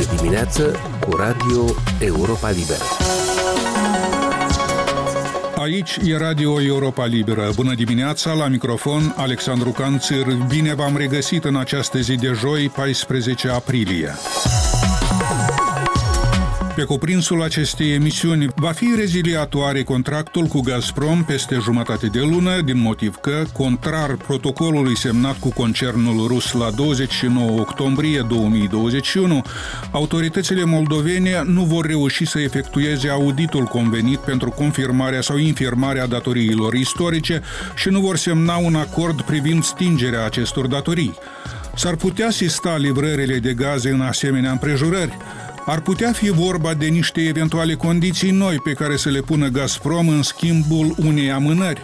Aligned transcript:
de 0.00 0.16
dimineață 0.16 0.80
cu 1.00 1.16
Radio 1.16 1.64
Europa 1.98 2.50
Liberă. 2.50 2.82
Aici 5.56 5.98
e 6.04 6.16
Radio 6.16 6.62
Europa 6.62 7.04
Liberă. 7.04 7.50
Bună 7.54 7.74
dimineața, 7.74 8.32
la 8.32 8.48
microfon 8.48 9.14
Alexandru 9.16 9.70
Canțir. 9.70 10.26
Bine 10.48 10.74
v-am 10.74 10.96
regăsit 10.96 11.44
în 11.44 11.56
această 11.56 11.98
zi 11.98 12.14
de 12.14 12.32
joi, 12.40 12.68
14 12.68 13.48
aprilie. 13.48 14.14
Pe 16.80 16.86
cuprinsul 16.86 17.42
acestei 17.42 17.92
emisiuni 17.92 18.46
va 18.54 18.70
fi 18.70 18.92
reziliatoare 18.96 19.82
contractul 19.82 20.46
cu 20.46 20.60
Gazprom 20.60 21.24
peste 21.24 21.58
jumătate 21.62 22.06
de 22.06 22.18
lună, 22.20 22.60
din 22.60 22.80
motiv 22.80 23.16
că, 23.16 23.42
contrar 23.52 24.16
protocolului 24.16 24.96
semnat 24.96 25.38
cu 25.38 25.52
concernul 25.52 26.26
rus 26.26 26.52
la 26.52 26.70
29 26.70 27.60
octombrie 27.60 28.24
2021, 28.28 29.42
autoritățile 29.90 30.64
moldovene 30.64 31.42
nu 31.46 31.64
vor 31.64 31.86
reuși 31.86 32.26
să 32.26 32.40
efectueze 32.40 33.08
auditul 33.08 33.64
convenit 33.64 34.18
pentru 34.18 34.50
confirmarea 34.50 35.20
sau 35.20 35.36
infirmarea 35.36 36.06
datoriilor 36.06 36.74
istorice 36.74 37.42
și 37.74 37.88
nu 37.88 38.00
vor 38.00 38.16
semna 38.16 38.56
un 38.56 38.74
acord 38.74 39.20
privind 39.20 39.64
stingerea 39.64 40.24
acestor 40.24 40.66
datorii. 40.66 41.18
S-ar 41.74 41.94
putea 41.94 42.30
sista 42.30 42.76
livrările 42.76 43.38
de 43.38 43.52
gaze 43.52 43.90
în 43.90 44.00
asemenea 44.00 44.50
împrejurări, 44.50 45.16
ar 45.66 45.80
putea 45.80 46.12
fi 46.12 46.30
vorba 46.30 46.74
de 46.74 46.86
niște 46.86 47.20
eventuale 47.20 47.74
condiții 47.74 48.30
noi 48.30 48.56
pe 48.56 48.72
care 48.72 48.96
să 48.96 49.08
le 49.08 49.20
pună 49.20 49.48
Gazprom 49.48 50.08
în 50.08 50.22
schimbul 50.22 50.94
unei 50.98 51.30
amânări. 51.30 51.82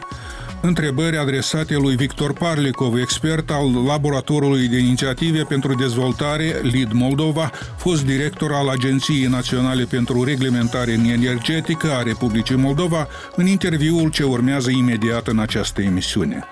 Întrebări 0.61 1.17
adresate 1.17 1.75
lui 1.75 1.97
Victor 1.97 2.33
Parlikov, 2.33 2.95
expert 2.95 3.51
al 3.51 3.85
Laboratorului 3.87 4.69
de 4.69 4.79
Inițiative 4.79 5.43
pentru 5.43 5.75
Dezvoltare 5.75 6.61
LID 6.63 6.93
Moldova, 6.93 7.51
fost 7.77 8.05
director 8.05 8.53
al 8.53 8.69
Agenției 8.69 9.27
Naționale 9.27 9.85
pentru 9.85 10.25
Reglementare 10.25 10.93
Energetică 10.93 11.91
a 11.99 12.03
Republicii 12.03 12.57
Moldova, 12.57 13.09
în 13.37 13.47
interviul 13.47 14.11
ce 14.11 14.23
urmează 14.23 14.71
imediat 14.71 15.27
în 15.27 15.39
această 15.39 15.83
emisiune. 15.83 16.45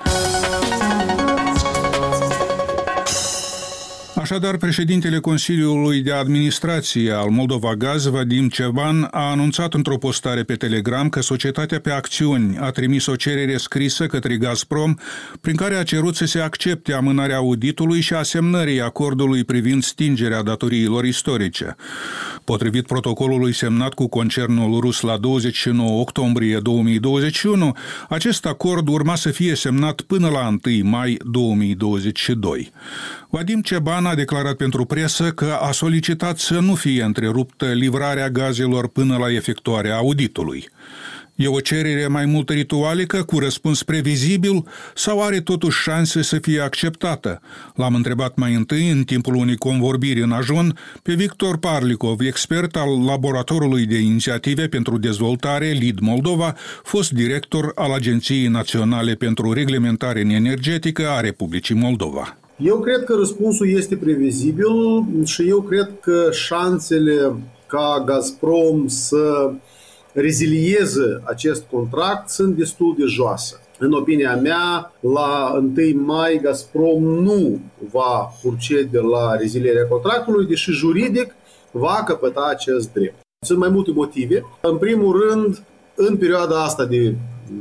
Așadar, 4.25 4.56
președintele 4.56 5.19
Consiliului 5.19 6.00
de 6.00 6.12
Administrație 6.12 7.12
al 7.12 7.28
Moldova 7.28 7.75
Gaz, 7.75 8.06
Vadim 8.06 8.48
Ceban, 8.48 9.08
a 9.11 9.30
anunțat 9.30 9.75
într-o 9.75 9.97
postare 9.97 10.42
pe 10.42 10.55
Telegram 10.55 11.08
că 11.08 11.20
societatea 11.20 11.80
pe 11.80 11.91
acțiuni 11.91 12.56
a 12.58 12.70
trimis 12.70 13.06
o 13.06 13.17
cerere 13.17 13.56
scrisă 13.56 14.06
către 14.06 14.36
Gazprom 14.36 14.95
prin 15.41 15.56
care 15.56 15.75
a 15.75 15.83
cerut 15.83 16.17
să 16.17 16.25
se 16.25 16.41
accepte 16.41 16.92
amânarea 16.92 17.36
auditului 17.36 18.00
și 18.00 18.14
asemnării 18.14 18.80
acordului 18.80 19.45
privind 19.45 19.83
stingerea 19.83 20.42
datoriilor 20.42 21.05
istorice. 21.05 21.77
Potrivit 22.45 22.86
protocolului 22.86 23.55
semnat 23.55 23.95
cu 23.95 24.06
concernul 24.06 24.80
rus 24.80 25.00
la 25.00 25.17
29 25.17 26.00
octombrie 26.00 26.58
2021, 26.58 27.77
acest 28.08 28.47
acord 28.47 28.89
urma 28.89 29.14
să 29.14 29.30
fie 29.30 29.55
semnat 29.55 30.00
până 30.00 30.28
la 30.28 30.47
1 30.64 30.89
mai 30.89 31.19
2022. 31.25 32.72
Vadim 33.30 33.61
Ceban 33.61 34.06
a 34.06 34.14
declarat 34.15 34.55
pentru 34.55 34.84
presă 34.84 35.31
că 35.31 35.59
a 35.61 35.73
solicitat 35.73 36.39
să 36.39 36.59
nu 36.59 36.75
fie 36.75 37.03
întreruptă 37.03 37.67
livrarea 37.67 38.31
gazelor 38.31 38.89
până 38.89 39.17
la 39.17 39.33
efectuarea 39.33 39.97
auditului. 39.97 40.69
E 41.34 41.48
o 41.48 41.61
cerere 41.61 42.07
mai 42.07 42.27
mult 42.27 42.48
ritualică, 42.48 43.23
cu 43.23 43.39
răspuns 43.39 43.83
previzibil, 43.83 44.65
sau 44.95 45.23
are 45.23 45.41
totuși 45.41 45.83
șanse 45.83 46.23
să 46.23 46.39
fie 46.39 46.61
acceptată? 46.61 47.41
L-am 47.75 47.95
întrebat 47.95 48.37
mai 48.37 48.55
întâi, 48.55 48.91
în 48.91 49.05
timpul 49.05 49.35
unei 49.35 49.57
convorbiri 49.57 50.23
în 50.23 50.33
ajun, 50.33 50.79
pe 51.03 51.15
Victor 51.15 51.59
Parlikov, 51.59 52.20
expert 52.20 52.77
al 52.77 53.05
Laboratorului 53.05 53.87
de 53.87 53.98
Inițiative 53.98 54.67
pentru 54.67 54.98
Dezvoltare 54.98 55.70
LID 55.70 55.98
Moldova, 55.98 56.55
fost 56.83 57.11
director 57.11 57.73
al 57.74 57.92
Agenției 57.92 58.47
Naționale 58.47 59.14
pentru 59.14 59.53
Reglementare 59.53 60.20
Energetică 60.20 61.08
a 61.08 61.20
Republicii 61.20 61.74
Moldova. 61.74 62.39
Eu 62.57 62.79
cred 62.79 63.05
că 63.05 63.15
răspunsul 63.15 63.69
este 63.69 63.97
previzibil 63.97 64.67
și 65.25 65.48
eu 65.48 65.61
cred 65.61 65.91
că 66.01 66.29
șansele 66.31 67.37
ca 67.67 68.03
Gazprom 68.07 68.87
să 68.87 69.53
rezilieze 70.13 71.23
acest 71.25 71.65
contract 71.70 72.29
sunt 72.29 72.57
destul 72.57 72.95
de 72.98 73.05
joase. 73.05 73.61
În 73.79 73.92
opinia 73.92 74.37
mea, 74.37 74.92
la 75.01 75.53
1 75.77 76.05
mai 76.05 76.41
Gazprom 76.42 77.03
nu 77.03 77.61
va 77.92 78.33
procede 78.42 78.98
la 78.98 79.36
rezilierea 79.36 79.86
contractului, 79.86 80.47
deși 80.47 80.71
juridic 80.71 81.35
va 81.71 82.03
căpăta 82.07 82.48
acest 82.51 82.92
drept. 82.92 83.15
Sunt 83.47 83.59
mai 83.59 83.69
multe 83.69 83.91
motive. 83.95 84.45
În 84.61 84.77
primul 84.77 85.29
rând, 85.29 85.63
în 85.95 86.17
perioada 86.17 86.63
asta 86.63 86.85
de, 86.85 87.15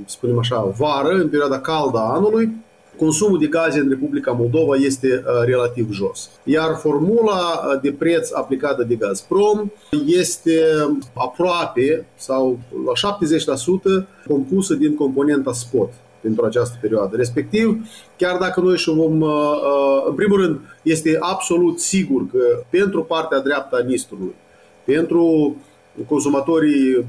spunem 0.06 0.38
așa, 0.38 0.74
vară, 0.78 1.10
în 1.10 1.30
perioada 1.30 1.60
caldă 1.60 1.98
a 1.98 2.14
anului, 2.14 2.52
consumul 2.98 3.40
de 3.40 3.46
gaze 3.46 3.80
în 3.80 3.90
Republica 3.90 4.32
Moldova 4.32 4.76
este 4.76 5.08
uh, 5.08 5.46
relativ 5.46 5.92
jos. 5.92 6.30
Iar 6.44 6.76
formula 6.76 7.34
uh, 7.34 7.82
de 7.82 7.92
preț 7.92 8.32
aplicată 8.32 8.84
de 8.84 8.96
Gazprom 8.96 9.72
este 10.06 10.60
aproape 11.14 12.06
sau 12.16 12.60
la 12.86 13.16
70% 14.02 14.06
compusă 14.28 14.74
din 14.74 14.96
componenta 14.96 15.54
spot 15.54 15.94
pentru 16.22 16.46
această 16.46 16.78
perioadă. 16.82 17.16
Respectiv, 17.16 17.86
chiar 18.18 18.38
dacă 18.38 18.60
noi 18.60 18.78
și 18.78 18.90
vom, 18.90 19.22
uh, 19.22 19.30
în 20.08 20.16
primul 20.16 20.42
rând, 20.42 20.60
este 20.82 21.18
absolut 21.20 21.80
sigur 21.80 22.22
că 22.32 22.64
pentru 22.70 23.04
partea 23.04 23.40
dreaptă 23.40 23.76
a 23.76 23.86
Nistrului, 23.86 24.34
pentru 24.86 25.56
consumatorii 26.08 27.06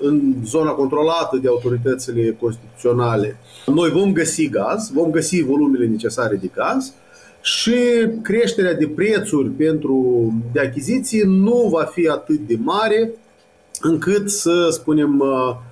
în 0.00 0.34
zona 0.44 0.70
controlată 0.70 1.36
de 1.36 1.48
autoritățile 1.48 2.36
constituționale, 2.40 3.36
noi 3.66 3.90
vom 3.90 4.12
găsi 4.12 4.48
gaz, 4.48 4.90
vom 4.92 5.10
găsi 5.10 5.42
volumele 5.42 5.86
necesare 5.86 6.36
de 6.36 6.50
gaz 6.54 6.92
și 7.42 7.74
creșterea 8.22 8.74
de 8.74 8.86
prețuri 8.86 9.48
pentru 9.48 10.28
de 10.52 10.60
achiziții 10.60 11.22
nu 11.26 11.68
va 11.70 11.82
fi 11.82 12.08
atât 12.08 12.38
de 12.38 12.58
mare 12.62 13.10
încât 13.80 14.30
să 14.30 14.68
spunem 14.70 15.24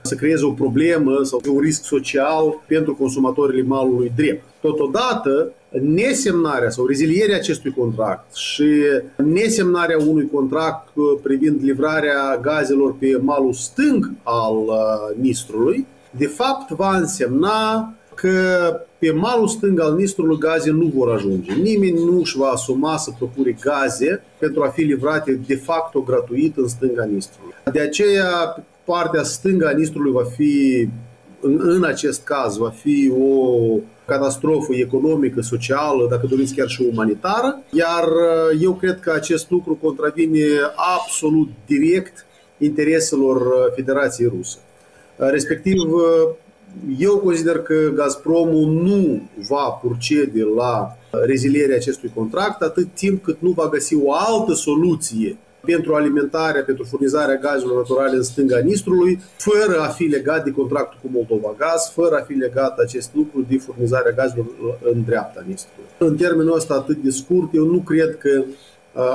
să 0.03 0.15
creeze 0.15 0.45
o 0.45 0.51
problemă 0.51 1.23
sau 1.23 1.41
un 1.49 1.61
risc 1.61 1.85
social 1.85 2.63
pentru 2.67 2.95
consumatorii 2.95 3.63
malului 3.63 4.13
drept. 4.17 4.45
Totodată, 4.61 5.53
nesemnarea 5.71 6.71
sau 6.71 6.87
rezilierea 6.87 7.37
acestui 7.37 7.71
contract 7.71 8.35
și 8.35 8.73
nesemnarea 9.17 9.99
unui 9.99 10.29
contract 10.33 10.89
uh, 10.95 11.05
privind 11.23 11.61
livrarea 11.63 12.39
gazelor 12.43 12.95
pe 12.99 13.19
malul 13.21 13.53
stâng 13.53 14.11
al 14.23 14.57
uh, 14.57 15.17
Nistrului, 15.21 15.87
de 16.11 16.27
fapt 16.27 16.71
va 16.71 16.97
însemna 16.97 17.93
că 18.15 18.81
pe 18.99 19.11
malul 19.13 19.49
stâng 19.49 19.81
al 19.81 19.95
Nistrului 19.95 20.39
gaze 20.39 20.71
nu 20.71 20.93
vor 20.95 21.13
ajunge. 21.13 21.53
Nimeni 21.53 22.05
nu 22.05 22.19
își 22.19 22.37
va 22.37 22.47
asuma 22.47 22.97
să 22.97 23.11
procure 23.19 23.57
gaze 23.61 24.23
pentru 24.39 24.63
a 24.63 24.69
fi 24.69 24.83
livrate 24.83 25.41
de 25.47 25.57
facto 25.57 26.01
gratuit 26.01 26.57
în 26.57 26.69
stânga 26.69 27.05
Nistrului. 27.05 27.55
De 27.73 27.81
aceea, 27.81 28.65
partea 28.85 29.23
stânga 29.23 29.69
a 29.69 29.77
Nistrului 29.77 30.13
va 30.13 30.25
fi, 30.37 30.89
în, 31.41 31.61
în 31.61 31.85
acest 31.85 32.25
caz, 32.25 32.57
va 32.57 32.69
fi 32.69 33.13
o 33.19 33.79
catastrofă 34.09 34.75
economică, 34.75 35.41
socială, 35.41 36.07
dacă 36.11 36.27
doriți 36.27 36.55
chiar 36.55 36.69
și 36.69 36.83
umanitară, 36.93 37.63
iar 37.71 38.05
uh, 38.05 38.61
eu 38.61 38.73
cred 38.75 39.01
că 39.01 39.11
acest 39.11 39.51
lucru 39.51 39.75
contravine 39.75 40.45
absolut 40.99 41.49
direct 41.67 42.27
intereselor 42.59 43.37
uh, 43.37 43.73
Federației 43.75 44.33
Rusă. 44.37 44.59
Uh, 45.17 45.29
respectiv, 45.31 45.83
eu 46.99 47.17
consider 47.19 47.59
că 47.59 47.75
Gazpromul 47.95 48.67
nu 48.71 49.23
va 49.49 49.79
procede 49.83 50.43
la 50.57 50.97
rezilierea 51.11 51.77
acestui 51.77 52.11
contract 52.15 52.63
atât 52.63 52.89
timp 52.95 53.23
cât 53.23 53.37
nu 53.41 53.51
va 53.51 53.69
găsi 53.69 53.95
o 53.95 54.13
altă 54.13 54.55
soluție 54.55 55.37
pentru 55.73 55.95
alimentarea, 55.95 56.63
pentru 56.63 56.85
furnizarea 56.85 57.37
gazelor 57.37 57.77
naturale 57.77 58.17
în 58.17 58.23
stânga 58.23 58.59
Nistrului, 58.59 59.21
fără 59.37 59.81
a 59.81 59.89
fi 59.89 60.05
legat 60.05 60.45
de 60.45 60.51
contractul 60.51 60.99
cu 61.03 61.09
Moldova 61.13 61.55
Gaz, 61.59 61.91
fără 61.93 62.15
a 62.17 62.25
fi 62.29 62.33
legat 62.33 62.79
acest 62.79 63.11
lucru 63.15 63.47
de 63.49 63.57
furnizarea 63.59 64.13
gazelor 64.13 64.47
în 64.93 65.05
dreapta 65.05 65.45
Nistrului. 65.47 65.91
În 65.99 66.17
termenul 66.17 66.55
ăsta 66.57 66.75
atât 66.75 66.97
de 66.97 67.11
scurt, 67.11 67.55
eu 67.55 67.65
nu 67.65 67.81
cred 67.81 68.19
că 68.19 68.45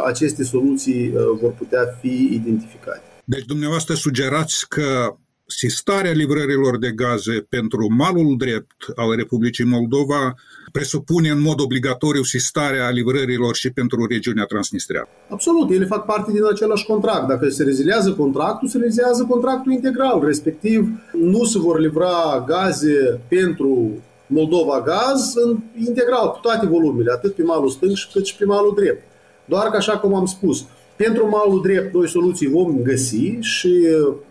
aceste 0.05 0.43
soluții 0.43 1.13
vor 1.41 1.51
putea 1.51 1.97
fi 2.01 2.29
identificate. 2.33 3.01
Deci 3.25 3.45
dumneavoastră 3.45 3.93
sugerați 3.93 4.67
că 4.67 5.15
sistarea 5.45 6.11
livrărilor 6.11 6.77
de 6.77 6.91
gaze 6.91 7.45
pentru 7.49 7.93
malul 7.93 8.35
drept 8.37 8.85
al 8.95 9.15
Republicii 9.15 9.65
Moldova 9.65 10.33
presupune 10.71 11.29
în 11.29 11.41
mod 11.41 11.61
obligatoriu 11.61 12.23
sistarea 12.23 12.89
livrărilor 12.89 13.55
și 13.55 13.69
pentru 13.71 14.05
regiunea 14.05 14.45
Transnistria. 14.45 15.07
Absolut, 15.29 15.71
ele 15.71 15.85
fac 15.85 16.05
parte 16.05 16.31
din 16.31 16.45
același 16.51 16.85
contract. 16.85 17.27
Dacă 17.27 17.49
se 17.49 17.63
rezilează 17.63 18.13
contractul, 18.13 18.67
se 18.67 18.77
rezilează 18.77 19.25
contractul 19.29 19.71
integral, 19.71 20.21
respectiv 20.25 20.89
nu 21.13 21.43
se 21.43 21.59
vor 21.59 21.79
livra 21.79 22.43
gaze 22.47 23.21
pentru 23.27 23.91
Moldova 24.27 24.81
Gaz 24.81 25.35
în 25.35 25.57
integral, 25.87 26.31
cu 26.31 26.39
toate 26.41 26.65
volumele, 26.65 27.11
atât 27.11 27.35
pe 27.35 27.43
malul 27.43 27.69
stâng 27.69 27.97
cât 28.13 28.25
și 28.25 28.35
pe 28.35 28.45
malul 28.45 28.73
drept. 28.75 29.03
Doar 29.45 29.67
că, 29.67 29.75
așa 29.77 29.97
cum 29.97 30.15
am 30.15 30.25
spus, 30.25 30.65
Pentru 30.95 31.29
malul 31.29 31.61
drept, 31.61 31.93
noi 31.93 32.09
soluții 32.09 32.47
vom 32.47 32.81
găsi 32.81 33.37
și 33.39 33.87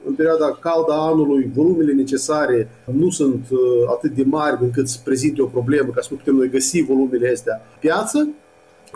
în 0.07 0.15
perioada 0.15 0.59
caldă 0.61 0.93
a 0.93 1.07
anului 1.07 1.51
volumele 1.55 1.93
necesare 1.93 2.69
nu 2.85 3.11
sunt 3.11 3.47
atât 3.91 4.11
de 4.11 4.23
mari 4.27 4.59
încât 4.61 4.89
să 4.89 4.99
prezinte 5.05 5.43
o 5.43 5.47
problemă 5.47 5.93
ca 5.95 6.01
să 6.01 6.09
nu 6.11 6.17
putem 6.17 6.35
noi 6.35 6.51
găsi 6.51 6.83
volumele 6.83 7.31
astea 7.33 7.55
pe 7.55 7.87
piață. 7.87 8.29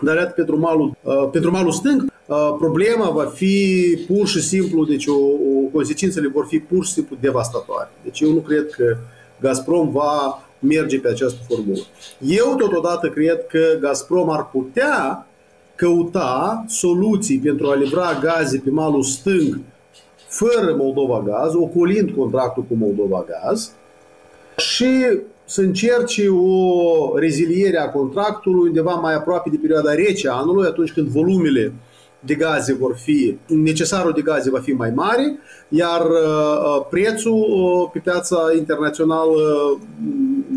Dar 0.01 0.15
iată, 0.15 0.31
pentru 0.35 0.59
malul, 0.59 0.97
pentru 1.31 1.51
malul 1.51 1.71
stâng, 1.71 2.11
problema 2.57 3.09
va 3.09 3.25
fi 3.25 3.97
pur 4.07 4.27
și 4.27 4.41
simplu, 4.41 4.85
deci 4.85 5.07
o, 5.07 5.15
o, 5.15 5.67
consecințele 5.71 6.27
vor 6.27 6.45
fi 6.45 6.59
pur 6.59 6.85
și 6.85 6.91
simplu 6.91 7.17
devastatoare. 7.19 7.89
Deci 8.03 8.19
eu 8.19 8.31
nu 8.31 8.39
cred 8.39 8.69
că 8.69 8.97
Gazprom 9.41 9.91
va 9.91 10.41
merge 10.59 10.99
pe 10.99 11.07
această 11.07 11.39
formulă. 11.47 11.81
Eu 12.19 12.55
totodată 12.55 13.09
cred 13.09 13.47
că 13.47 13.77
Gazprom 13.79 14.29
ar 14.29 14.49
putea 14.49 15.27
căuta 15.77 16.65
soluții 16.67 17.39
pentru 17.39 17.67
a 17.67 17.75
livra 17.75 18.19
gaze 18.21 18.61
pe 18.63 18.69
malul 18.69 19.03
stâng 19.03 19.59
fără 20.27 20.75
Moldova 20.77 21.23
Gaz, 21.25 21.53
ocolind 21.53 22.11
contractul 22.11 22.63
cu 22.63 22.75
Moldova 22.75 23.25
Gaz 23.27 23.71
și 24.57 24.89
să 25.45 25.61
încerce 25.61 26.27
o 26.27 27.17
reziliere 27.17 27.77
a 27.77 27.89
contractului 27.89 28.67
undeva 28.67 28.93
mai 28.93 29.13
aproape 29.13 29.49
de 29.49 29.57
perioada 29.61 29.93
rece 29.93 30.29
a 30.29 30.33
anului, 30.33 30.67
atunci 30.67 30.93
când 30.93 31.07
volumele 31.07 31.73
de 32.19 32.33
gaze 32.33 32.73
vor 32.73 32.95
fi, 32.95 33.37
necesarul 33.47 34.11
de 34.11 34.21
gaze 34.21 34.49
va 34.49 34.59
fi 34.59 34.71
mai 34.71 34.91
mare, 34.95 35.39
iar 35.69 36.01
uh, 36.01 36.85
prețul 36.89 37.33
uh, 37.33 37.89
pe 37.93 37.99
piața 37.99 38.37
internațională, 38.57 39.39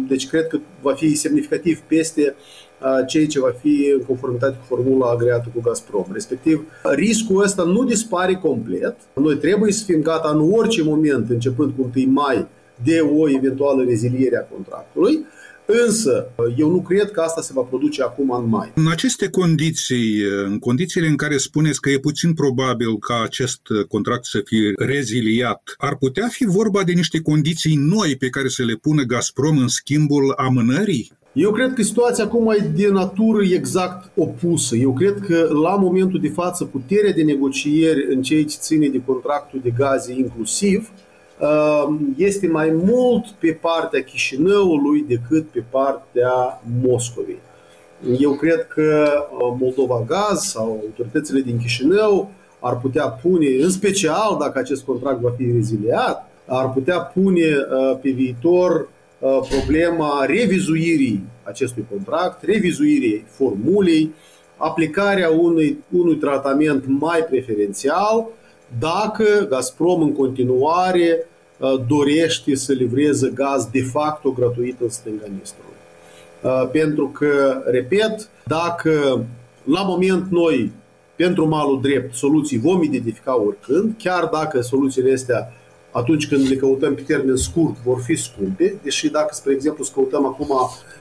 deci 0.09 0.29
cred 0.29 0.47
că 0.47 0.59
va 0.83 0.93
fi 0.93 1.15
semnificativ 1.15 1.79
peste 1.89 2.35
uh, 2.37 2.70
ceea 3.07 3.27
ce 3.27 3.41
va 3.41 3.55
fi 3.61 3.93
în 3.99 4.05
conformitate 4.07 4.57
cu 4.57 4.75
formula 4.75 5.11
agreată 5.11 5.51
cu 5.55 5.61
Gazprom. 5.61 6.05
Respectiv, 6.13 6.65
riscul 6.95 7.43
ăsta 7.43 7.63
nu 7.63 7.85
dispare 7.85 8.35
complet. 8.35 8.97
Noi 9.15 9.37
trebuie 9.37 9.73
să 9.73 9.85
fim 9.85 10.03
gata 10.03 10.31
în 10.35 10.53
orice 10.53 10.83
moment, 10.83 11.31
începând 11.31 11.73
cu 11.77 11.91
1 11.95 12.13
mai, 12.13 12.47
de 12.85 13.01
o 13.19 13.29
eventuală 13.29 13.85
reziliere 13.85 14.37
a 14.37 14.55
contractului, 14.55 15.25
Însă, 15.87 16.27
eu 16.57 16.71
nu 16.71 16.81
cred 16.81 17.11
că 17.11 17.21
asta 17.21 17.41
se 17.41 17.53
va 17.55 17.63
produce 17.63 18.03
acum 18.03 18.31
în 18.31 18.49
mai. 18.49 18.73
În 18.75 18.89
aceste 18.91 19.29
condiții, 19.29 20.23
în 20.45 20.59
condițiile 20.59 21.07
în 21.07 21.17
care 21.17 21.37
spuneți 21.37 21.81
că 21.81 21.91
e 21.91 21.99
puțin 21.99 22.35
probabil 22.35 22.99
ca 22.99 23.23
acest 23.23 23.61
contract 23.89 24.25
să 24.25 24.41
fie 24.45 24.73
reziliat, 24.77 25.75
ar 25.77 25.97
putea 25.97 26.29
fi 26.29 26.45
vorba 26.45 26.83
de 26.85 26.93
niște 26.93 27.21
condiții 27.21 27.75
noi 27.77 28.17
pe 28.17 28.29
care 28.29 28.49
să 28.49 28.65
le 28.65 28.75
pună 28.75 29.03
Gazprom 29.03 29.59
în 29.59 29.69
schimbul 29.69 30.33
amânării? 30.37 31.13
Eu 31.33 31.51
cred 31.51 31.73
că 31.75 31.83
situația 31.83 32.25
acum 32.25 32.51
e 32.51 32.73
de 32.77 32.89
natură 32.89 33.43
exact 33.43 34.11
opusă. 34.17 34.77
Eu 34.77 34.93
cred 34.93 35.19
că 35.27 35.49
la 35.63 35.77
momentul 35.77 36.21
de 36.21 36.29
față 36.29 36.65
puterea 36.65 37.13
de 37.13 37.23
negocieri 37.23 38.15
în 38.15 38.23
ceea 38.23 38.45
ce 38.45 38.57
ține 38.59 38.89
de 38.89 39.03
contractul 39.07 39.61
de 39.63 39.71
gaze 39.71 40.13
inclusiv 40.13 40.91
Ehm, 41.41 42.15
este 42.17 42.47
mai 42.47 42.71
mult 42.85 43.27
pe 43.29 43.59
partea 43.61 44.03
Chișinăului 44.03 45.05
decât 45.09 45.47
pe 45.49 45.65
partea 45.71 46.63
Moscovei. 46.83 47.39
Eu 48.19 48.33
cred 48.33 48.67
că 48.67 49.13
uh, 49.33 49.57
Moldova 49.61 50.05
Gaz 50.07 50.41
sau 50.41 50.81
autoritățile 50.83 51.41
din 51.41 51.59
Chișinău 51.59 52.31
ar 52.59 52.79
putea 52.79 53.09
pune, 53.09 53.47
în 53.63 53.71
special 53.71 54.37
dacă 54.41 54.59
acest 54.59 54.83
contract 54.83 55.21
va 55.21 55.31
fi 55.37 55.51
reziliat, 55.53 56.31
ar 56.47 56.73
putea 56.73 57.01
pune 57.01 57.47
uh, 57.47 57.99
pe 58.03 58.11
viitor 58.11 58.71
uh, 58.71 58.87
problema 59.49 60.25
revizuirii 60.27 61.25
acestui 61.43 61.85
contract, 61.91 62.43
revizuirii 62.43 63.25
formulei, 63.29 64.11
aplicarea 64.57 65.31
unui, 65.31 65.79
unui 65.91 66.17
tratament 66.17 66.85
mai 66.87 67.21
preferențial 67.31 68.27
dacă 68.79 69.47
Gazprom 69.49 70.03
în 70.03 70.13
continuare 70.13 71.27
uh, 71.59 71.81
dorește 71.89 72.55
să 72.55 72.73
livreze 72.73 73.31
gaz 73.35 73.65
de 73.65 73.83
facto 73.83 74.31
gratuit 74.31 74.81
în 74.81 74.89
stânga 74.89 75.27
Nistrului. 75.39 75.71
Uh, 76.43 76.69
pentru 76.73 77.09
că, 77.09 77.63
repet, 77.67 78.29
dacă 78.47 79.25
la 79.65 79.83
moment 79.83 80.31
noi, 80.31 80.73
pentru 81.17 81.49
malul 81.49 81.81
drept, 81.81 82.15
soluții 82.15 82.59
vom 82.59 82.83
identifica 82.83 83.41
oricând, 83.41 83.95
chiar 83.99 84.25
dacă 84.25 84.61
soluțiile 84.61 85.13
astea 85.13 85.53
atunci 85.91 86.29
când 86.29 86.49
le 86.49 86.57
căutăm 86.57 86.95
pe 86.95 87.03
termen 87.03 87.37
scurt, 87.37 87.77
vor 87.85 88.01
fi 88.01 88.17
scumpe, 88.17 88.75
deși 88.83 89.09
dacă, 89.09 89.29
spre 89.35 89.53
exemplu, 89.53 89.85
să 89.85 89.91
căutăm 89.95 90.27
acum 90.27 90.49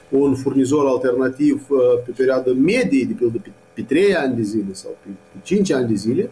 un 0.08 0.34
furnizor 0.34 0.86
alternativ 0.86 1.66
uh, 1.68 1.78
pe 2.04 2.10
perioadă 2.16 2.52
medie, 2.52 3.04
de 3.04 3.14
pildă 3.18 3.38
pe, 3.42 3.50
pe 3.74 3.82
3 3.82 4.16
ani 4.16 4.36
de 4.36 4.42
zile 4.42 4.72
sau 4.72 4.96
pe, 5.02 5.08
pe 5.32 5.38
5 5.42 5.72
ani 5.72 5.88
de 5.88 5.94
zile, 5.94 6.30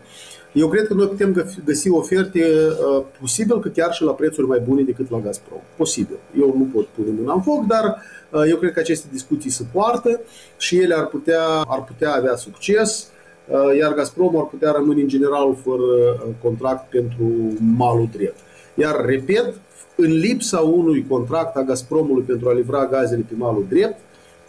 eu 0.53 0.69
cred 0.69 0.87
că 0.87 0.95
noi 0.95 1.07
putem 1.07 1.47
găsi 1.65 1.91
oferte 1.91 2.41
uh, 2.41 3.05
posibil 3.21 3.61
că 3.61 3.69
chiar 3.69 3.93
și 3.93 4.03
la 4.03 4.13
prețuri 4.13 4.47
mai 4.47 4.59
bune 4.59 4.83
decât 4.83 5.11
la 5.11 5.19
Gazprom. 5.19 5.59
Posibil. 5.77 6.17
Eu 6.39 6.55
nu 6.59 6.65
pot 6.73 6.87
pune 6.87 7.09
mâna 7.19 7.33
în 7.33 7.43
foc, 7.43 7.67
dar 7.67 8.03
uh, 8.31 8.43
eu 8.49 8.57
cred 8.57 8.73
că 8.73 8.79
aceste 8.79 9.09
discuții 9.13 9.51
se 9.51 9.65
poartă 9.73 10.21
și 10.57 10.79
ele 10.79 10.95
ar 10.95 11.07
putea, 11.07 11.45
ar 11.67 11.85
putea 11.85 12.15
avea 12.15 12.37
succes, 12.37 13.09
uh, 13.47 13.79
iar 13.79 13.95
Gazprom 13.95 14.37
ar 14.37 14.47
putea 14.47 14.71
rămâne 14.71 15.01
în 15.01 15.09
general 15.09 15.57
fără 15.65 15.83
uh, 15.83 16.35
contract 16.43 16.91
pentru 16.91 17.57
malul 17.77 18.09
drept. 18.13 18.39
Iar, 18.81 19.05
repet, 19.05 19.55
în 19.97 20.13
lipsa 20.13 20.59
unui 20.59 21.07
contract 21.09 21.57
a 21.57 21.63
Gazpromului 21.63 22.23
pentru 22.23 22.49
a 22.49 22.53
livra 22.53 22.87
gazele 22.87 23.25
pe 23.29 23.35
malul 23.37 23.67
drept, 23.69 24.01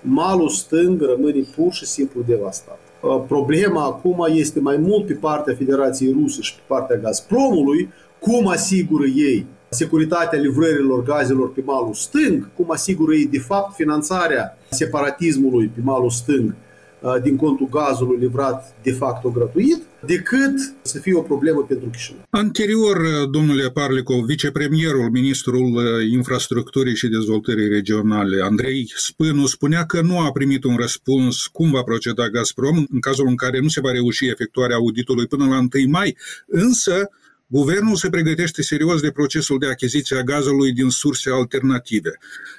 malul 0.01 0.49
stâng 0.49 1.01
rămâne 1.01 1.45
pur 1.55 1.71
și 1.71 1.85
simplu 1.85 2.21
devastat. 2.27 2.79
Uh, 3.01 3.23
problema 3.27 3.83
acum 3.83 4.27
este 4.29 4.59
mai 4.59 4.77
mult 4.77 5.05
pe 5.05 5.13
partea 5.13 5.55
Federației 5.55 6.15
Ruse 6.21 6.41
și 6.41 6.55
pe 6.55 6.61
partea 6.67 6.97
Gazpromului, 6.97 7.89
cum 8.19 8.47
asigură 8.47 9.05
ei 9.05 9.45
securitatea 9.69 10.39
livrărilor 10.39 11.03
gazelor 11.03 11.51
pe 11.53 11.61
malul 11.65 11.93
stâng, 11.93 12.49
cum 12.55 12.71
asigură 12.71 13.13
ei 13.13 13.25
de 13.25 13.39
fapt 13.39 13.75
finanțarea 13.75 14.57
separatismului 14.69 15.71
pe 15.75 15.79
malul 15.83 16.09
stâng 16.09 16.53
Uh, 17.01 17.21
din 17.21 17.35
contul 17.35 17.67
gazului 17.69 18.17
livrat 18.17 18.75
de 18.81 18.91
facto 18.91 19.29
gratuit, 19.29 19.81
decât 20.05 20.75
să 20.81 20.99
fie 20.99 21.13
o 21.13 21.21
problemă 21.21 21.63
pentru 21.63 21.89
Chișinău. 21.89 22.25
Anterior, 22.29 22.97
uh, 22.97 23.29
domnule 23.31 23.69
Parlicov, 23.69 24.25
vicepremierul, 24.25 25.09
ministrul 25.09 25.75
uh, 25.75 25.83
infrastructurii 26.11 26.95
și 26.95 27.07
dezvoltării 27.07 27.67
regionale, 27.67 28.41
Andrei 28.41 28.91
Spânu, 28.95 29.45
spunea 29.45 29.85
că 29.85 30.01
nu 30.01 30.19
a 30.19 30.31
primit 30.31 30.63
un 30.63 30.75
răspuns 30.75 31.47
cum 31.47 31.71
va 31.71 31.81
proceda 31.81 32.29
Gazprom 32.29 32.85
în 32.89 32.99
cazul 32.99 33.27
în 33.27 33.35
care 33.35 33.59
nu 33.59 33.67
se 33.67 33.81
va 33.81 33.91
reuși 33.91 34.27
efectuarea 34.27 34.75
auditului 34.75 35.27
până 35.27 35.45
la 35.45 35.57
1 35.57 35.67
mai, 35.87 36.17
însă 36.47 37.09
Guvernul 37.51 37.95
se 37.95 38.09
pregătește 38.09 38.61
serios 38.61 39.01
de 39.01 39.11
procesul 39.11 39.59
de 39.59 39.67
achiziție 39.67 40.17
a 40.17 40.23
gazului 40.23 40.71
din 40.71 40.89
surse 40.89 41.29
alternative. 41.31 42.17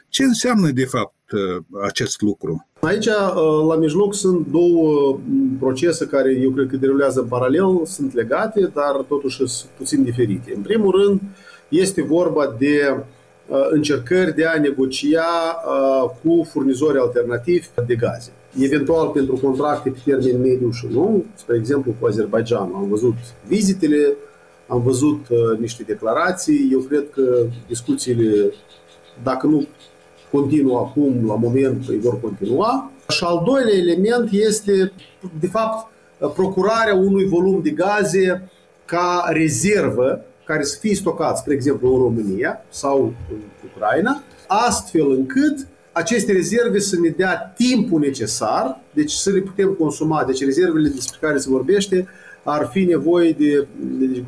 Ce 0.08 0.22
înseamnă, 0.22 0.70
de 0.70 0.84
fapt, 0.84 1.14
acest 1.82 2.20
lucru? 2.20 2.66
Aici, 2.80 3.06
uh, 3.06 3.66
la 3.68 3.76
mijloc, 3.76 4.14
sunt 4.14 4.46
două 4.46 5.18
mm, 5.24 5.56
procese 5.58 6.06
care 6.06 6.38
eu 6.42 6.50
cred 6.50 6.68
că 6.68 6.76
derulează 6.76 7.20
în 7.20 7.26
paralel, 7.26 7.84
sunt 7.84 8.14
legate, 8.14 8.70
dar 8.74 9.04
totuși 9.08 9.36
sunt 9.36 9.70
puțin 9.76 10.02
diferite. 10.02 10.52
În 10.56 10.62
primul 10.62 11.04
rând, 11.04 11.20
este 11.68 12.02
vorba 12.02 12.56
de 12.58 12.94
uh, 12.94 13.66
încercări 13.70 14.34
de 14.34 14.44
a 14.44 14.60
negocia 14.60 15.22
uh, 15.66 16.10
cu 16.22 16.46
furnizori 16.50 16.98
alternativi 16.98 17.66
de 17.86 17.94
gaze. 17.94 18.32
Eventual 18.58 19.08
pentru 19.08 19.34
contracte 19.42 19.90
pe 19.90 19.98
termen 20.04 20.40
mediu 20.40 20.70
și 20.70 20.86
lung, 20.92 21.24
spre 21.34 21.56
exemplu 21.56 21.94
cu 22.00 22.06
Azerbaijan. 22.06 22.72
Am 22.74 22.86
văzut 22.88 23.14
vizitele, 23.46 24.14
am 24.66 24.82
văzut 24.82 25.26
niște 25.58 25.82
declarații. 25.82 26.68
Eu 26.72 26.78
cred 26.78 27.10
că 27.10 27.46
discuțiile, 27.66 28.52
dacă 29.22 29.46
nu 29.46 29.66
continuă 30.30 30.78
acum, 30.78 31.26
la 31.26 31.34
moment 31.34 31.88
îi 31.88 31.98
vor 31.98 32.20
continua. 32.20 32.90
Și 33.08 33.24
al 33.24 33.42
doilea 33.44 33.74
element 33.74 34.28
este, 34.32 34.92
de 35.40 35.46
fapt, 35.46 35.90
procurarea 36.34 36.94
unui 36.94 37.26
volum 37.26 37.60
de 37.62 37.70
gaze 37.70 38.50
ca 38.84 39.24
rezervă 39.32 40.24
care 40.44 40.62
să 40.62 40.78
fie 40.80 40.94
stocat, 40.94 41.38
spre 41.38 41.54
exemplu, 41.54 41.94
în 41.94 42.02
România 42.02 42.64
sau 42.68 43.14
în 43.30 43.38
Ucraina, 43.74 44.22
astfel 44.46 45.10
încât 45.10 45.66
aceste 45.92 46.32
rezerve 46.32 46.78
să 46.78 46.98
ne 47.00 47.08
dea 47.08 47.52
timpul 47.56 48.00
necesar, 48.00 48.80
deci 48.92 49.10
să 49.10 49.30
le 49.30 49.40
putem 49.40 49.68
consuma. 49.78 50.24
Deci 50.24 50.44
rezervele 50.44 50.88
despre 50.88 51.18
care 51.20 51.38
se 51.38 51.50
vorbește 51.50 52.08
ar 52.42 52.68
fi 52.72 52.84
nevoie 52.84 53.32
de, 53.32 53.66
deci 53.78 54.24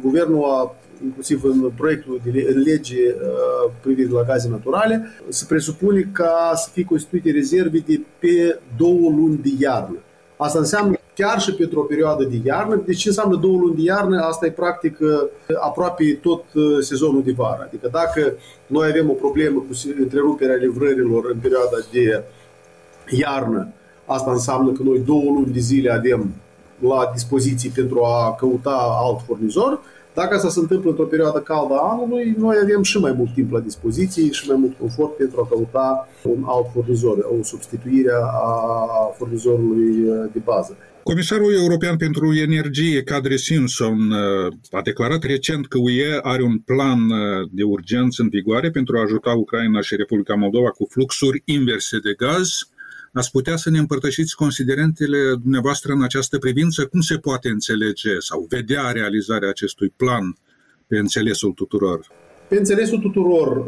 guvernul 0.00 0.44
a 0.44 0.74
inclusiv 1.04 1.44
în 1.44 1.70
proiectul 1.76 2.20
de 2.24 2.46
în 2.54 2.62
lege 2.62 3.14
uh, 3.14 3.72
privind 3.80 4.12
la 4.12 4.22
gaze 4.22 4.48
naturale, 4.48 5.10
se 5.28 5.44
presupune 5.48 6.08
ca 6.12 6.52
să 6.54 6.68
fie 6.72 6.84
constituite 6.84 7.30
rezerve 7.30 7.78
de 7.78 8.00
pe 8.18 8.58
două 8.76 9.10
luni 9.16 9.40
de 9.42 9.50
iarnă. 9.58 9.96
Asta 10.36 10.58
înseamnă 10.58 10.96
chiar 11.14 11.40
și 11.40 11.54
pentru 11.54 11.80
o 11.80 11.82
perioadă 11.82 12.24
de 12.24 12.40
iarnă. 12.44 12.82
Deci 12.86 12.98
ce 12.98 13.08
înseamnă 13.08 13.36
două 13.36 13.58
luni 13.58 13.74
de 13.74 13.82
iarnă? 13.82 14.20
Asta 14.20 14.46
e 14.46 14.50
practic 14.50 14.98
uh, 15.00 15.08
aproape 15.60 16.18
tot 16.22 16.44
uh, 16.54 16.78
sezonul 16.80 17.22
de 17.22 17.32
vară. 17.32 17.62
Adică 17.66 17.88
dacă 17.92 18.32
noi 18.66 18.88
avem 18.88 19.10
o 19.10 19.12
problemă 19.12 19.58
cu 19.58 19.74
întreruperea 19.98 20.54
livrărilor 20.54 21.30
în 21.32 21.38
perioada 21.38 21.76
de 21.92 22.24
iarnă, 23.10 23.68
asta 24.04 24.30
înseamnă 24.30 24.72
că 24.72 24.82
noi 24.82 24.98
două 24.98 25.30
luni 25.32 25.52
de 25.52 25.60
zile 25.60 25.90
avem 25.92 26.34
la 26.78 27.10
dispoziții 27.12 27.70
pentru 27.70 28.02
a 28.04 28.34
căuta 28.34 28.98
alt 29.04 29.20
furnizor. 29.26 29.80
Dacă 30.14 30.34
asta 30.34 30.48
se 30.48 30.60
întâmplă 30.60 30.90
într-o 30.90 31.04
perioadă 31.04 31.38
caldă 31.38 31.74
a 31.74 31.90
anului, 31.92 32.34
noi 32.38 32.56
avem 32.62 32.82
și 32.82 32.98
mai 32.98 33.12
mult 33.12 33.34
timp 33.34 33.52
la 33.52 33.60
dispoziție 33.60 34.30
și 34.30 34.48
mai 34.48 34.56
mult 34.56 34.78
confort 34.78 35.16
pentru 35.16 35.40
a 35.40 35.48
căuta 35.48 36.08
un 36.22 36.44
alt 36.46 36.66
furnizor, 36.72 37.18
o 37.18 37.42
substituire 37.42 38.12
a 38.22 39.14
furnizorului 39.16 39.92
de 40.32 40.40
bază. 40.44 40.76
Comisarul 41.02 41.54
European 41.54 41.96
pentru 41.96 42.34
Energie, 42.34 43.02
Kadri 43.02 43.38
Simpson, 43.38 44.12
a 44.70 44.80
declarat 44.82 45.22
recent 45.22 45.66
că 45.66 45.78
UE 45.78 46.18
are 46.22 46.42
un 46.42 46.58
plan 46.58 46.98
de 47.50 47.62
urgență 47.62 48.22
în 48.22 48.28
vigoare 48.28 48.70
pentru 48.70 48.96
a 48.96 49.00
ajuta 49.00 49.30
Ucraina 49.30 49.80
și 49.80 49.96
Republica 49.96 50.34
Moldova 50.34 50.68
cu 50.68 50.86
fluxuri 50.90 51.42
inverse 51.44 51.98
de 51.98 52.14
gaz. 52.16 52.68
Ați 53.16 53.30
putea 53.30 53.56
să 53.56 53.70
ne 53.70 53.78
împărtășiți 53.78 54.34
considerentele 54.34 55.18
dumneavoastră 55.42 55.92
în 55.92 56.02
această 56.02 56.38
privință? 56.38 56.86
Cum 56.86 57.00
se 57.00 57.16
poate 57.16 57.48
înțelege 57.48 58.18
sau 58.18 58.46
vedea 58.48 58.90
realizarea 58.90 59.48
acestui 59.48 59.92
plan 59.96 60.36
pe 60.86 60.98
înțelesul 60.98 61.52
tuturor? 61.52 62.06
Pe 62.48 62.56
înțelesul 62.56 62.98
tuturor, 62.98 63.64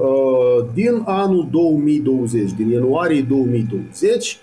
din 0.75 1.02
anul 1.05 1.49
2020, 1.50 2.52
din 2.52 2.69
ianuarie 2.69 3.23
2020, 3.23 4.38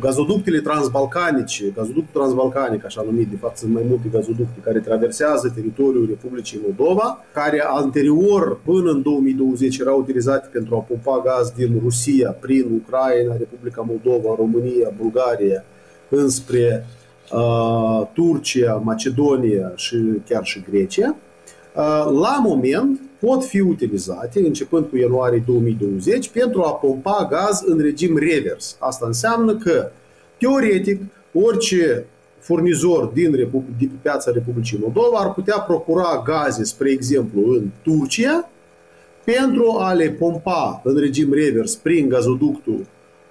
gazoductele 0.00 0.60
transbalcanice, 0.60 1.72
gazoductul 1.74 2.20
transbalcanic, 2.20 2.84
așa 2.84 3.02
numit, 3.02 3.28
de 3.28 3.36
fapt 3.36 3.56
sunt 3.56 3.72
mai 3.72 3.82
multe 3.88 4.08
gazoducte 4.12 4.60
care 4.64 4.78
traversează 4.78 5.52
teritoriul 5.54 6.06
Republicii 6.08 6.60
Moldova, 6.62 7.24
care 7.32 7.64
anterior, 7.66 8.60
până 8.64 8.90
în 8.90 9.02
2020, 9.02 9.78
erau 9.78 9.98
utilizate 9.98 10.48
pentru 10.52 10.74
a 10.74 10.78
pompa 10.78 11.22
gaz 11.24 11.50
din 11.50 11.78
Rusia 11.82 12.30
prin 12.30 12.82
Ucraina, 12.84 13.36
Republica 13.36 13.86
Moldova, 13.88 14.34
România, 14.36 14.92
Bulgaria, 14.96 15.64
înspre 16.08 16.86
uh, 17.32 18.06
Turcia, 18.12 18.74
Macedonia 18.74 19.72
și 19.74 19.96
chiar 20.28 20.44
și 20.44 20.64
Grecia. 20.70 21.16
Uh, 21.76 22.20
la 22.20 22.40
moment, 22.42 23.00
pot 23.26 23.44
fi 23.44 23.60
utilizate, 23.60 24.40
începând 24.40 24.86
cu 24.86 24.96
ianuarie 24.96 25.42
2020, 25.46 26.28
pentru 26.28 26.62
a 26.62 26.72
pompa 26.72 27.28
gaz 27.30 27.62
în 27.66 27.78
regim 27.78 28.18
revers. 28.18 28.76
Asta 28.78 29.06
înseamnă 29.06 29.56
că, 29.56 29.90
teoretic, 30.38 31.00
orice 31.32 32.06
furnizor 32.38 33.04
din, 33.04 33.34
Repu- 33.34 33.64
din 33.78 33.90
piața 34.02 34.30
Republicii 34.34 34.78
Moldova 34.80 35.18
ar 35.18 35.32
putea 35.32 35.58
procura 35.58 36.22
gaze, 36.24 36.64
spre 36.64 36.90
exemplu, 36.90 37.40
în 37.50 37.70
Turcia, 37.82 38.50
pentru 39.24 39.76
a 39.78 39.92
le 39.92 40.08
pompa 40.08 40.80
în 40.84 40.96
regim 40.96 41.32
revers 41.32 41.74
prin 41.74 42.08
gazoductul 42.08 42.86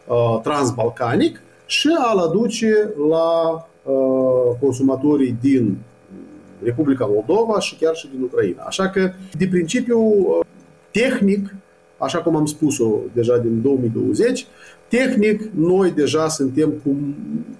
uh, 0.07 0.39
transbalcanic 0.43 1.41
și 1.65 1.89
a-l 1.97 2.17
aduce 2.17 2.93
la 3.09 3.53
uh, 3.83 4.57
consumatorii 4.59 5.37
din 5.41 5.77
Republica 6.63 7.05
Moldova 7.05 7.59
și 7.59 7.75
chiar 7.75 7.95
și 7.95 8.09
din 8.13 8.21
Ucraina. 8.21 8.63
Așa 8.63 8.89
că, 8.89 9.11
de 9.37 9.47
principiu, 9.47 9.99
tehnic, 10.91 11.55
așa 11.97 12.17
cum 12.17 12.35
am 12.35 12.45
spus-o 12.45 12.99
deja 13.13 13.37
din 13.37 13.61
2020, 13.61 14.45
tehnic 14.87 15.41
noi 15.55 15.91
deja 15.91 16.27
suntem 16.27 16.69
cu, 16.69 16.95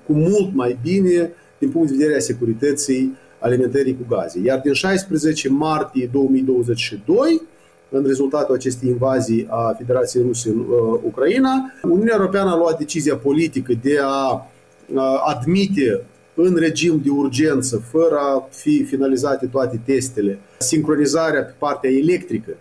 cu 0.05 0.13
mult 0.13 0.53
mai 0.53 0.77
bine 0.81 1.31
din 1.57 1.69
punct 1.69 1.89
de 1.89 1.95
vedere 1.97 2.17
a 2.17 2.19
securității 2.19 3.17
alimentării 3.39 3.97
cu 3.97 4.15
gaze. 4.15 4.39
Iar 4.43 4.59
din 4.59 4.73
16 4.73 5.49
martie 5.49 6.09
2022, 6.11 7.41
în 7.89 8.03
rezultatul 8.05 8.55
acestei 8.55 8.89
invazii 8.89 9.47
a 9.49 9.73
Federației 9.77 10.23
Ruse 10.23 10.49
în 10.49 10.59
uh, 10.59 10.99
Ucraina, 11.03 11.73
Uniunea 11.83 12.15
Europeană 12.17 12.49
a 12.49 12.57
luat 12.57 12.77
decizia 12.77 13.15
politică 13.15 13.73
de 13.81 13.97
a 14.03 14.47
uh, 14.93 15.23
admite 15.25 16.03
în 16.43 16.55
regim 16.55 17.01
de 17.03 17.09
urgență, 17.09 17.77
fără 17.77 18.15
a 18.15 18.47
fi 18.51 18.83
finalizate 18.83 19.45
toate 19.45 19.81
testele, 19.85 20.39
sincronizarea 20.57 21.43
pe 21.43 21.53
partea 21.57 21.89
electrică 21.89 22.51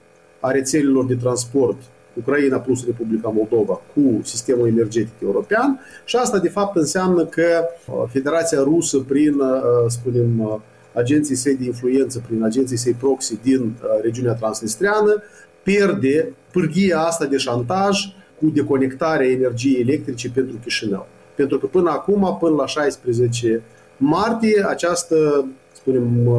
a 0.40 0.50
rețelelor 0.50 1.06
de 1.06 1.14
transport 1.14 1.76
Ucraina 2.14 2.58
plus 2.58 2.86
Republica 2.86 3.28
Moldova 3.28 3.80
cu 3.94 4.20
sistemul 4.22 4.66
energetic 4.66 5.20
european 5.22 5.80
și 6.04 6.16
asta 6.16 6.38
de 6.38 6.48
fapt 6.48 6.76
înseamnă 6.76 7.24
că 7.24 7.64
uh, 7.86 7.94
Federația 8.08 8.62
Rusă 8.62 8.98
prin, 8.98 9.34
uh, 9.40 9.58
spunem, 9.88 10.40
uh, 10.40 10.56
agenții 10.94 11.34
săi 11.34 11.56
de 11.56 11.64
influență, 11.64 12.22
prin 12.26 12.42
agenții 12.42 12.76
săi 12.76 12.92
proxy 12.92 13.38
din 13.42 13.72
regiunea 14.02 14.32
transnistreană, 14.32 15.22
pierde 15.62 16.32
pârghia 16.52 17.00
asta 17.00 17.26
de 17.26 17.36
șantaj 17.36 17.98
cu 18.38 18.46
deconectarea 18.46 19.30
energiei 19.30 19.80
electrice 19.80 20.30
pentru 20.30 20.56
Chișinău. 20.62 21.06
Pentru 21.40 21.58
că 21.58 21.66
până 21.66 21.90
acum, 21.90 22.36
până 22.40 22.54
la 22.54 22.66
16 22.66 23.62
martie, 23.96 24.64
această 24.68 25.44
spunem, 25.72 26.26
uh, 26.26 26.34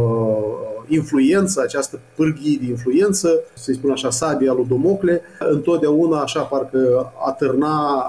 influență, 0.87 1.61
această 1.61 1.99
pârghie 2.15 2.57
de 2.61 2.69
influență, 2.69 3.39
să-i 3.53 3.73
spun 3.73 3.91
așa, 3.91 4.09
sabia 4.09 4.53
lui 4.53 4.65
Domocle, 4.67 5.21
întotdeauna 5.39 6.21
așa 6.21 6.41
parcă 6.41 7.11
atârna 7.25 8.03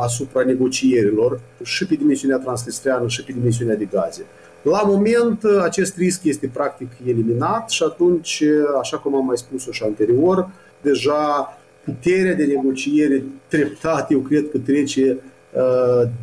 asupra 0.00 0.44
negocierilor 0.44 1.40
și 1.62 1.86
pe 1.86 1.94
dimensiunea 1.94 2.38
transnistreană 2.38 3.08
și 3.08 3.24
pe 3.24 3.32
dimensiunea 3.32 3.76
de 3.76 3.84
gaze. 3.84 4.24
La 4.62 4.82
moment, 4.86 5.44
acest 5.62 5.96
risc 5.96 6.24
este 6.24 6.50
practic 6.52 6.90
eliminat 7.06 7.70
și 7.70 7.82
atunci, 7.82 8.42
așa 8.80 8.98
cum 8.98 9.14
am 9.14 9.24
mai 9.24 9.36
spus-o 9.36 9.72
și 9.72 9.82
anterior, 9.82 10.48
deja 10.80 11.58
puterea 11.84 12.34
de 12.34 12.44
negociere 12.44 13.24
treptat, 13.48 14.10
eu 14.10 14.18
cred 14.18 14.50
că 14.50 14.58
trece 14.58 15.18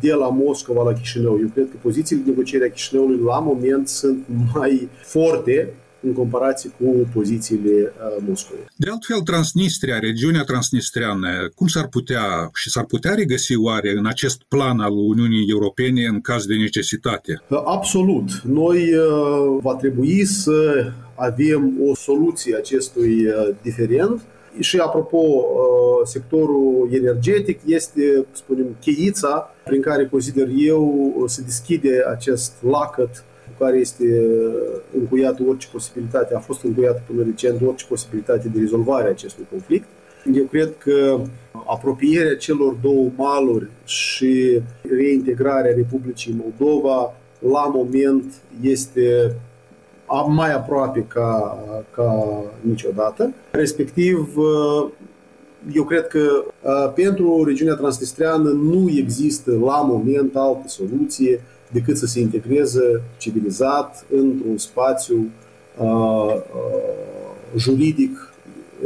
de 0.00 0.12
la 0.12 0.28
Moscova 0.28 0.82
la 0.82 0.92
Chișinău. 0.92 1.38
Eu 1.40 1.48
cred 1.54 1.68
că 1.70 1.76
pozițiile 1.82 2.22
de 2.24 2.30
negociere 2.30 2.64
a 2.64 2.70
Chișinăului 2.70 3.20
la 3.26 3.38
moment 3.38 3.88
sunt 3.88 4.26
mai 4.54 4.88
forte 5.02 5.74
în 6.04 6.12
comparație 6.12 6.70
cu 6.80 7.08
pozițiile 7.12 7.92
Moscovei. 8.28 8.64
De 8.76 8.90
altfel, 8.90 9.20
Transnistria, 9.20 9.98
regiunea 9.98 10.42
transnistreană, 10.42 11.28
cum 11.54 11.66
s-ar 11.66 11.88
putea 11.88 12.50
și 12.54 12.70
s-ar 12.70 12.84
putea 12.84 13.14
regăsi 13.14 13.56
oare 13.56 13.94
în 13.96 14.06
acest 14.06 14.42
plan 14.48 14.80
al 14.80 14.92
Uniunii 14.92 15.50
Europene 15.50 16.04
în 16.04 16.20
caz 16.20 16.44
de 16.44 16.54
necesitate? 16.54 17.42
Absolut. 17.64 18.30
Noi 18.44 18.90
va 19.60 19.74
trebui 19.74 20.24
să 20.24 20.90
avem 21.14 21.72
o 21.90 21.94
soluție 21.94 22.56
acestui 22.56 23.26
diferent 23.62 24.20
și 24.58 24.78
apropo, 24.78 25.16
uh, 25.16 26.06
sectorul 26.06 26.88
energetic 26.90 27.60
este, 27.66 28.26
spunem, 28.32 28.76
cheița 28.80 29.54
prin 29.64 29.80
care 29.80 30.06
consider 30.06 30.48
eu 30.56 31.14
se 31.26 31.42
deschide 31.42 32.04
acest 32.10 32.52
lacăt 32.60 33.24
cu 33.46 33.64
care 33.64 33.78
este 33.78 34.26
încuiată 34.98 35.42
orice 35.48 35.68
posibilitate, 35.72 36.34
a 36.34 36.38
fost 36.38 36.64
încuiată 36.64 37.02
până 37.06 37.22
recent 37.22 37.60
orice 37.66 37.86
posibilitate 37.88 38.48
de 38.48 38.58
rezolvare 38.58 39.06
a 39.06 39.10
acestui 39.10 39.46
conflict. 39.50 39.88
Eu 40.34 40.44
cred 40.44 40.72
că 40.78 41.20
apropierea 41.66 42.36
celor 42.36 42.72
două 42.72 43.10
maluri 43.16 43.68
și 43.84 44.60
reintegrarea 44.96 45.74
Republicii 45.74 46.36
Moldova 46.42 47.14
la 47.38 47.70
moment 47.74 48.32
este 48.60 49.36
mai 50.28 50.52
aproape 50.52 51.04
ca, 51.08 51.58
ca 51.94 52.42
niciodată. 52.60 53.32
Respectiv, 53.50 54.36
eu 55.74 55.84
cred 55.84 56.06
că 56.06 56.44
pentru 56.94 57.44
regiunea 57.44 57.74
transnistreană 57.74 58.50
nu 58.50 58.90
există 58.96 59.50
la 59.50 59.82
moment 59.82 60.36
altă 60.36 60.68
soluție 60.68 61.40
decât 61.70 61.96
să 61.96 62.06
se 62.06 62.20
integreze 62.20 63.02
civilizat 63.16 64.06
într-un 64.10 64.58
spațiu 64.58 65.30
juridic 67.56 68.31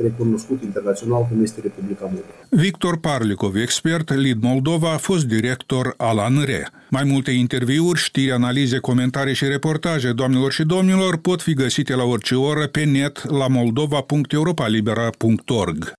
recunoscut 0.03 0.63
internațional 0.63 1.27
cum 1.31 1.43
este 1.43 1.61
Republica 1.63 2.05
Moldova. 2.05 2.33
Victor 2.49 2.99
Parlikov, 2.99 3.57
expert 3.57 4.15
Lid 4.15 4.43
Moldova, 4.43 4.93
a 4.93 4.97
fost 4.97 5.25
director 5.25 5.95
al 5.97 6.19
ANRE. 6.19 6.69
Mai 6.91 7.05
multe 7.05 7.31
interviuri, 7.31 7.99
știri, 7.99 8.33
analize, 8.33 8.79
comentarii 8.79 9.35
și 9.35 9.45
reportaje, 9.45 10.13
doamnelor 10.13 10.53
și 10.53 10.63
domnilor, 10.63 11.17
pot 11.17 11.43
fi 11.43 11.55
găsite 11.55 11.95
la 11.95 12.05
orice 12.05 12.35
oră 12.35 12.67
pe 12.67 12.85
net 12.85 13.31
la 13.31 13.49
moldova.europalibera.org. 13.49 15.93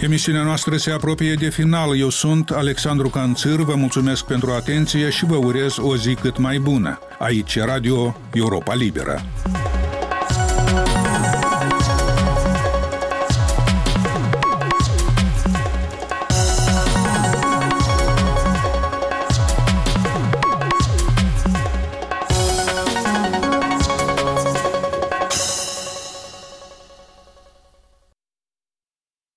Emisiunea 0.00 0.42
noastră 0.42 0.76
se 0.76 0.90
apropie 0.90 1.34
de 1.34 1.48
final. 1.48 1.98
Eu 1.98 2.08
sunt 2.08 2.50
Alexandru 2.50 3.08
Canțir, 3.08 3.56
vă 3.56 3.74
mulțumesc 3.74 4.24
pentru 4.24 4.50
atenție 4.50 5.10
și 5.10 5.24
vă 5.24 5.36
urez 5.36 5.76
o 5.78 5.96
zi 5.96 6.14
cât 6.14 6.38
mai 6.38 6.58
bună. 6.58 6.98
Aici 7.18 7.58
Radio 7.58 8.16
Europa 8.32 8.74
Liberă. 8.74 9.22